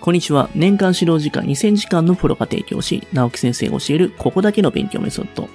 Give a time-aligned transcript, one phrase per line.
[0.00, 0.48] こんにちは。
[0.54, 5.46] 年間指導時間2000時間のプロが提供し、直木先生が教えるここだけの勉強メソッド。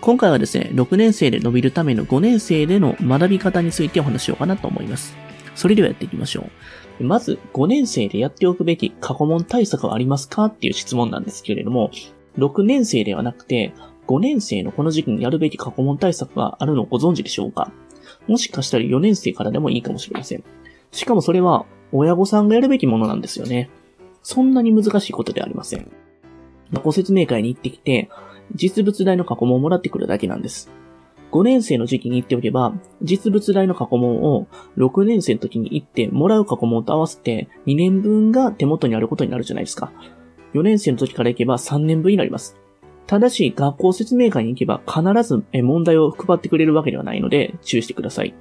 [0.00, 5.14] 今回はですね、6年生で伸びるための5年生での学び方についてお話しようかなと思います。
[5.54, 6.48] それではやっていきましょ
[6.98, 7.04] う。
[7.04, 11.90] まず、5年生でやっておくべき過去問対策はありますかっていう質問なんですけれども、
[12.38, 13.74] 6年生ではなくて、
[14.06, 17.70] 5年生のこの時期にやるべき過去問対策があるのをご存知でしょうか？
[18.28, 20.44] もしかしたら4年生からでもいいかもしれません。
[20.90, 23.68] しかもそれは親御さんがやるべきものなんですよね。
[24.22, 25.90] そんなに難しいことではありません。
[26.82, 28.08] ご説明会に行ってきて、
[28.54, 30.70] 実物大の過去問をもらってくるだけなんです。
[31.32, 39.92] 5年生の時期に行っておけば、実物大の過去問を6年生の時に行ってもらう過去問と合わせて2年分が手元にあることになるじゃないですか。
[40.54, 42.56] 4年生の時から行けば3年分になります。
[43.06, 48.34] ただし、学校説明会に行けば必ず問題を配ってくれるわけではないので注意してください。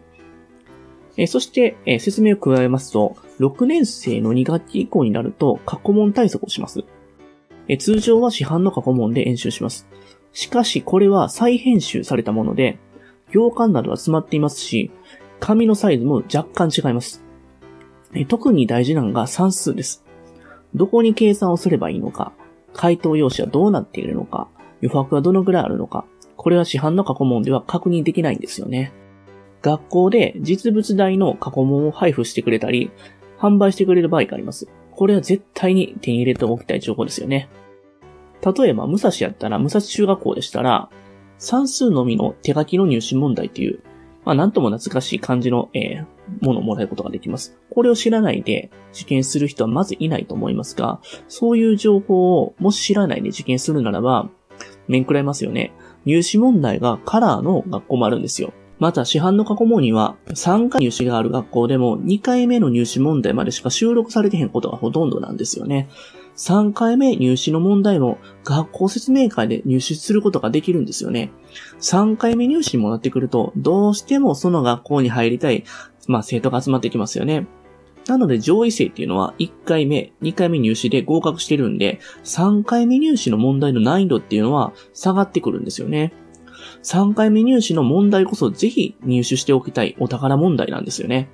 [1.22, 6.86] えそして、え説明を加えますと、6年生の2学期以降になると過去問対策をします。
[7.68, 9.86] え通常は市販の過去問で演習します。
[10.32, 12.80] しかし、これは再編集されたもので、
[13.34, 14.92] 行間などは詰まっていますし、
[15.42, 17.22] 紙のサイズも若干違います。
[18.14, 20.06] え特に大事なのが算数です。
[20.74, 22.32] どこに計算をすればいいのか、
[22.72, 24.48] 回答用紙はどうなっているのか、
[24.82, 26.06] 余白はどのぐらいあるのか、
[26.38, 28.94] これは市販の過去問では確認できないんですよね。
[29.62, 32.92] 学校で実物大の過去問を配布してくれたり、
[33.38, 34.68] 販売してくれる場合があります。
[34.92, 37.50] これは絶対に手に入れておきたい情報ですよね。
[38.42, 40.90] 例えば、武蔵やったら、武蔵中学校でしたら、
[41.38, 43.82] 算数のみの手書きの入試問題という、
[44.26, 46.06] まあ、なんとも懐かしい感じの、えー、
[46.42, 47.58] ものをもらえることができます。
[47.70, 54.30] これを知らないで受験する人はまずいないと思いますが、そういう情報をもし知らないで受験するならば、
[54.88, 55.72] 面食らいますよね。
[56.06, 58.54] 入試問題がカラーの学校もあるんですよ。
[58.80, 65.90] また、市販の過去問には、3回入試がある学校でも、2回目の入試問題までしか収録されてへんことがほとんどなんですよね。
[66.38, 71.32] 3回目入試の問題も、学校説明会で入試することができるんですよね。
[71.82, 75.66] 3回目入試にもなってくると、どうしてもその学校に入りたい、
[76.08, 77.48] まあ、生徒が集まってきますよね。
[78.08, 86.14] なので上位生っていうのは1回目、2回目入試で合格してるんで、3回目入試の問題の難易度っていうのは下がってくるんですよね。
[86.84, 91.30] 3回目入試の問題こそぜひ入手しておきたいお宝問題なんですよね。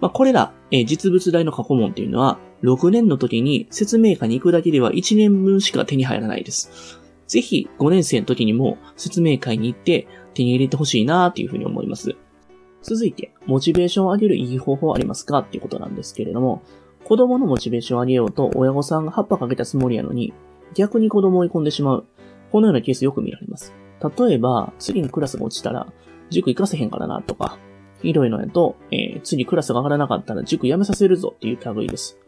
[0.00, 7.00] まあ、これら、え、実物大の過去問っていうのは、6年の時に説明会に行くだけでは1年分しか手に入らないです。
[7.26, 12.16] ぜひ5年生の時にも説明会に行って手に入れてほしいなっていうふうに思います。
[12.82, 16.62] 続いて、モチベーションを上げるいい方法ありますかっていうことなんですけれども、
[17.04, 20.32] 子供のモチベーションを上げようと親御さんが葉っぱかけたつもりやのに、
[20.74, 22.06] 逆に子供を追い込んでしまう。
[22.52, 23.74] このようなケースよく見られます。
[24.02, 25.92] 例えば、次にクラスが落ちたら、
[26.30, 27.58] 塾行かせへんからなとか、
[28.02, 32.18] ひどいのやと、えー、次クラスが上がらなかったら塾辞めさせるぞっていう類です。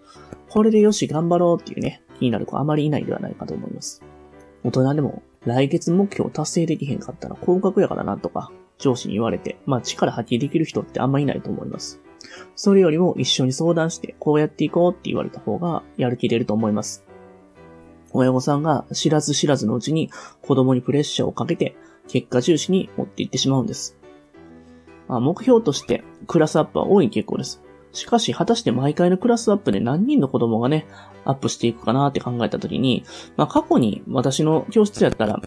[0.48, 4.02] これでよし頑張ろうっていうね、気になる子あまりいないではないかと思います。
[4.64, 12.00] 大人でも、来月目標達成できへんかったら降格やからなとか、上司に言われて、まあ力発揮できる人ってあんまいないと思います。
[12.56, 17.04] それよりも一緒に相談して、こうやっていこうって言われた方が、やる気出ると思います。
[18.18, 20.10] 親御さんが知らず知らずのうちに
[20.42, 21.76] 子供にプレッシャーをかけて
[22.08, 23.96] 結果重視に持っていってしまうんです。
[25.06, 27.62] まあ、目標としてクラスアップは多い傾向です。
[27.92, 30.86] しかし、果たして毎回のクラスアップで何人の子供がね、
[31.24, 33.04] アップしていくかなって考えたときに、
[33.36, 35.38] まあ、過去に私の教室やったら、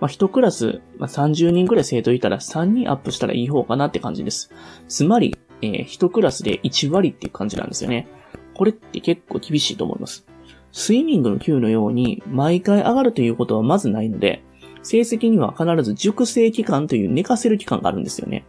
[0.00, 4.50] まあ、1クラス、まあ、30人くらい生徒いたら3人アップしたらいい方かなって感じです。
[4.86, 8.06] つまり、えー、1クラスで1割っていう感じなんですよね。
[8.54, 10.27] これって結構厳しいと思います。
[10.72, 14.42] スイミングの級のように毎回上がるということはまずないので、
[14.82, 18.44] 成績には必ず熟成期間という寝かせる期間があるんですよね。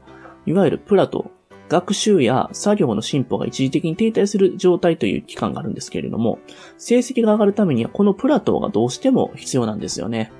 [0.45, 1.31] いわゆるプラと
[1.69, 6.39] 学習や作業の進歩が一時的に停滞する状態という期間があるんですけれども、
[6.77, 10.31] 成績が上がるためにはこのプラトがどうしても必要なんですよね。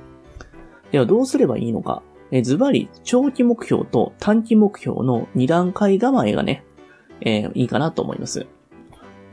[0.92, 2.02] ではどうすればいいのか。
[2.32, 6.64] えズバリ、長期目標と短期目標の2段階構えがね、
[7.22, 8.46] えー、いいかなと思います。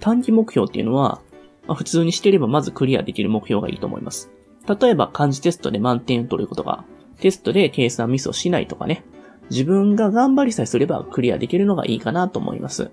[0.01, 1.21] 短期目標っていうのは、
[1.67, 4.31] まあ、普通にしてればまずクリアできる目標がいいと思います。
[4.81, 6.85] 例えば漢字テストで満点を取ることが、
[7.21, 9.05] テストで計算ミスをしないとかね、
[9.51, 12.91] 自分が頑張りさえすればクリアできるのがいいかなと思います。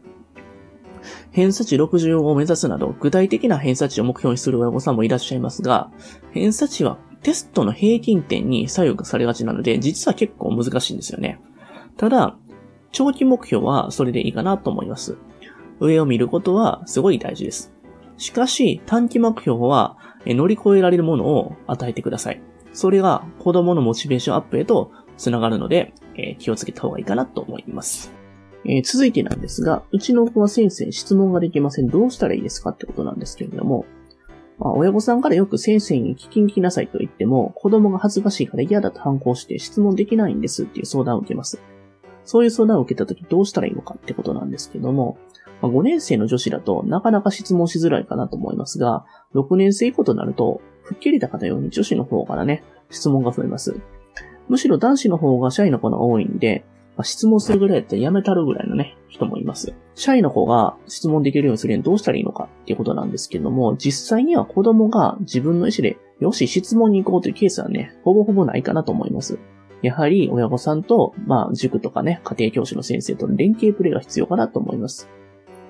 [1.31, 5.91] 偏差値60を目指すなど、具体的な偏差値を目標にする親御さんもいらっしゃいますが、
[6.31, 11.39] 偏差値はテストの平均点に左右されがちなので、実は結構難しいんですよね。
[11.97, 12.37] ただ、
[12.91, 15.17] 長期目標はそれでいいかなと思います。
[15.79, 17.72] 上を見ることはすごい大事です。
[18.23, 22.41] しかし、短期目標は乗り越えられるものを与えてください。
[22.71, 28.13] それが子供のモチベーションアップへと繋がるので、え、気をつけた方がいいかなと思います。
[28.63, 31.89] えー、続いてなんですが、うちの子は先生に質問ができません。
[31.89, 33.85] どうしたらいいですかってことなんですけれども、
[34.57, 41.61] まあ、親御さんからよく先生に聞きに来なさいと言っても、子供が恥ずかしいから嫌だと反抗して質問できないんですっていう相談を受けます。
[42.23, 45.17] そういう相談を受けたときどうしたらいいのかってことなんですけども、
[45.63, 53.79] まあ、5年生の女子だとなかなか質問しづらいかなと思いますが、6年生以降となると、吹っ切れた方ように女子の方からね、質問が増えます。
[54.49, 56.65] むしろ男子の方がシャイな子が多いんで、
[56.97, 59.73] まあ、質問するぐらいだったらやめたるぐらいのね、人もいます。
[59.95, 69.39] シャイの子が質問できるようにするにはどうしたらいいのかっていうことなんですけども、実際には子供が自分の意思で、よし、質問に行こうというケースはね、ほぼほぼないかなと思います。
[69.81, 75.09] やはり親御さんと、まあ、塾とかね、家庭教師の先生との連携プレイが必要かなと思います。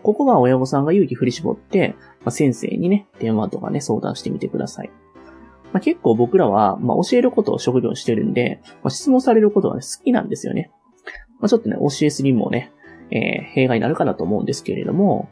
[0.04, 4.92] ここは親御さんが勇気振り絞って、まあ、先生にね、電話とかね、相談してみてください。
[5.72, 10.72] まあ、結構僕らは、まあ、教えることを職業にしてるんで、まあ、質問されることは、ね、好きなんですよね。
[11.40, 12.72] まあ、ちょっとね、教えすぎもね、
[13.12, 15.30] えー、弊害になるかなと思うんですけれども、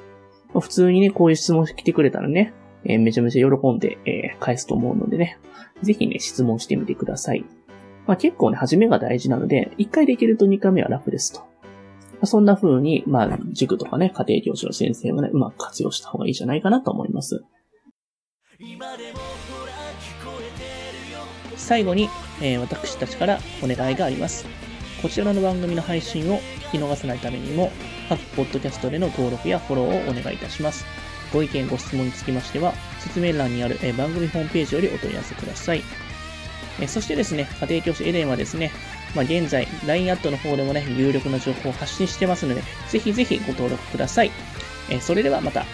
[0.54, 2.54] まあ、普通にね、こういう質問来てくれたらね、
[2.86, 5.38] えー、めちゃめちゃ喜んで、えー、返すと思うのでね、
[5.82, 7.46] ぜひね、質問してみてください。
[8.08, 11.51] まあ、結構ね、初めが大事なので、1回できると2回目は楽ですと。
[12.26, 17.44] そんな風に、まあ、塾とかね、家庭教師の先生もね、うまく活用した方がいいんじゃないかなと思います。
[21.56, 22.10] 最後に、
[22.42, 24.46] えー、私たちからお願いがあります。
[25.02, 26.38] こちらの番組の配信を
[26.72, 27.72] 聞き逃さないためにも、
[28.10, 30.86] 各ポッドキャストでの登録やフォローをお願いいたします。
[31.34, 35.82] ご意見、ご質問につきましては、説明欄にある、番組ホームページよりお問い合わせください。
[36.88, 38.72] そしてですね、家庭教師エレンはですね、
[39.16, 44.32] まあ、現在、LINE アットの方でもね、有力な情報を発信してますので、ぜひぜひご登録ください。
[44.90, 45.66] え、それではまた。